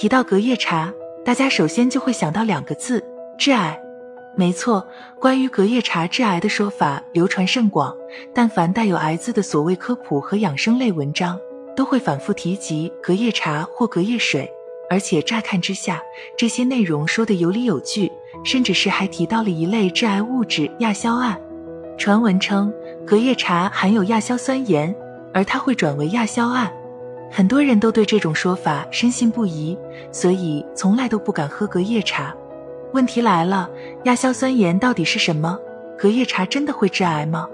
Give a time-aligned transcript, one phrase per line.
[0.00, 0.90] 提到隔夜茶，
[1.26, 3.04] 大家首先就会想到两个字：
[3.36, 3.78] 致癌。
[4.34, 4.88] 没错，
[5.20, 7.94] 关于隔夜茶致癌的说法流传甚广，
[8.34, 11.38] 但凡带有“癌”字的所谓科普和养生类文章，
[11.76, 14.50] 都会反复提及隔夜茶或隔夜水。
[14.88, 16.00] 而且乍看之下，
[16.34, 18.10] 这些内容说的有理有据，
[18.42, 21.38] 甚至是还提到了一类致癌物质亚硝胺。
[21.98, 22.72] 传闻称
[23.06, 24.96] 隔夜茶含有亚硝酸盐，
[25.34, 26.72] 而它会转为亚硝胺。
[27.30, 29.78] 很多人都对这种说法深信不疑，
[30.10, 32.34] 所以从来都不敢喝隔夜茶。
[32.92, 33.70] 问题来了，
[34.04, 35.56] 亚硝酸盐到底是什么？
[35.96, 37.48] 隔夜茶真的会致癌吗？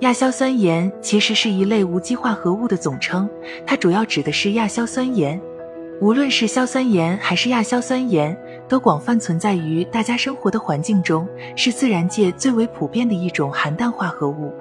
[0.00, 3.30] 亚硝酸盐其实是一类无机化合物的总称，
[3.64, 5.40] 它主要指的是亚硝酸盐。
[6.00, 8.36] 无论是硝酸盐还是亚硝酸盐，
[8.66, 14.52] 都广泛存在于大家生活的环境中，是自然界最为普遍的一种含氮化合物。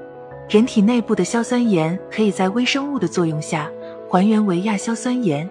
[0.48, 3.72] 人体内部的硝酸盐可以在微生物的作用下。
[4.12, 5.50] 还原为亚硝酸盐，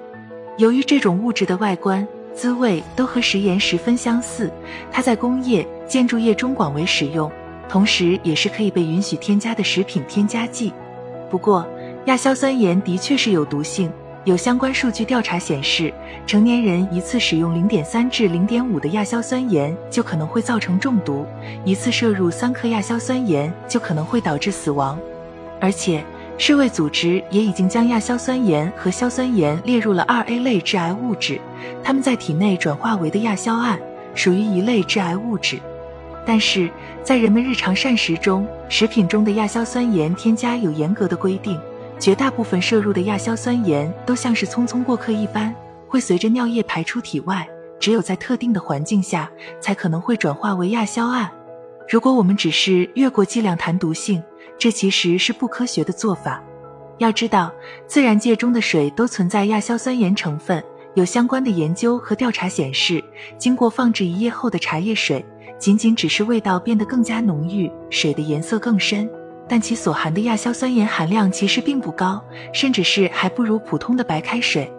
[0.58, 4.52] 由于这种物质的外观、滋味都和食盐十分相似，
[4.92, 7.32] 它在工业、建筑业中广为使用，
[7.70, 10.74] 同时也是可以被允许添加的食品添加剂。
[11.30, 11.66] 不过，
[12.04, 13.90] 亚硝酸盐的确是有毒性，
[14.24, 15.90] 有相关数据调查显示，
[16.26, 21.24] 成年人一次使用零点三至零点五的亚硝酸盐就可能会造成中毒，
[21.64, 24.98] 一次摄入三克亚硝酸盐就可能会导致死亡，
[25.62, 26.04] 而且。
[26.42, 31.38] 世卫组织也已经将亚硝酸盐和硝酸盐列入了二 A 类致癌物质，
[31.84, 33.78] 它们在体内转化为的亚硝胺
[34.14, 35.58] 属于一类致癌物质。
[36.26, 36.70] 但是
[37.04, 41.60] 在人们日常膳食中，食品中的亚硝酸盐添加有严格的规定，
[41.98, 45.54] 绝大部分摄入的亚硝酸盐都像是匆匆过客一般，
[45.86, 47.46] 会随着尿液排出体外，
[47.78, 49.30] 只有在特定的环境下
[49.60, 51.30] 才可能会转化为亚硝胺。
[51.86, 54.22] 如果我们只是越过剂量谈毒性，
[54.60, 56.40] 这其实是不科学的做法。
[56.98, 57.50] 要知道，
[57.86, 60.62] 自然界中的水都存在亚硝酸盐成分。
[60.94, 63.02] 有相关的研究和调查显示，
[63.38, 65.24] 经过放置一夜后的茶叶水，
[65.58, 69.08] 仅仅只是味道变得更加浓郁，水的颜色更深，
[69.48, 74.70] 但其所含的亚硝酸盐含量其实并不高，甚至是还不如普通的白开水。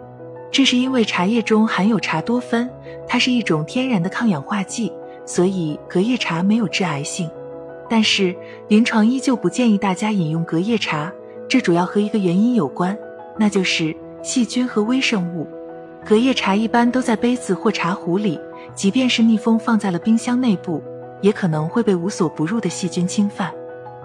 [0.52, 2.70] 这是因为茶叶中含有茶多酚，
[3.08, 4.92] 它是一种天然的抗氧化剂，
[5.26, 7.28] 所以隔夜茶没有致癌性。
[7.92, 8.34] 但是
[8.68, 11.12] 临床依旧不建议大家饮用隔夜茶，
[11.46, 12.96] 这主要和一个原因有关，
[13.38, 15.46] 那就是细菌和微生物。
[16.02, 18.40] 隔夜茶一般都在杯子或茶壶里，
[18.74, 20.82] 即便是密封放在了冰箱内部，
[21.20, 23.52] 也可能会被无所不入的细菌侵犯。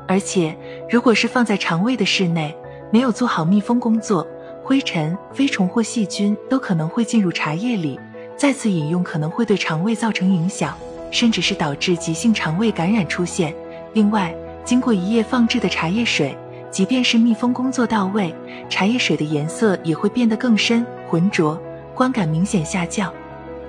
[0.05, 0.53] 而且
[0.89, 2.53] 如果是放在肠胃的室内，
[2.91, 4.27] 没有做好密封工作，
[4.65, 7.97] 灰尘、飞虫或细菌都可能会进入茶叶里，
[8.35, 10.77] 再次饮用可能会对肠胃造成影响，
[11.09, 13.55] 甚至是导致急性肠胃感染出现。
[13.97, 14.31] 另外，
[14.63, 16.37] 经过一夜放置的茶叶水，
[16.69, 18.31] 即便是密封工作到位，
[18.69, 21.59] 茶叶水的颜色也会变得更深、浑浊，
[21.95, 23.11] 观感明显下降。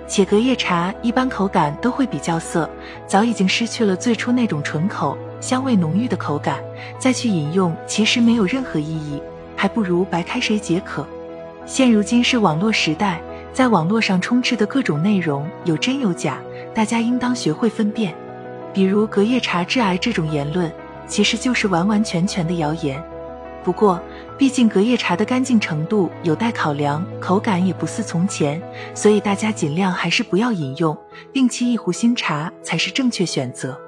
[0.07, 2.69] 且隔夜茶一般口感都会比较涩，
[3.07, 6.59] 早已经失去了最初那种醇口、香味浓郁的口感，
[6.99, 9.23] 再去饮用其实没有任何意义，
[9.57, 11.07] 还不如白开水解渴。
[11.65, 13.19] 现如今是网络时代，
[13.55, 16.37] 在网络上充斥的各种内容有真有假，
[16.75, 18.15] 大家应当学会分辨。
[18.73, 20.73] 比如隔夜茶致癌这种言论，
[21.07, 23.03] 其实就是完完全全的谣言。
[23.65, 24.01] 不过，
[24.39, 28.63] 毕竟隔夜茶的干净程度有待考量，口感也不似从前，
[28.95, 30.97] 所以大家尽量还是不要饮用，
[31.33, 33.79] 定期一壶新茶才是正确选择。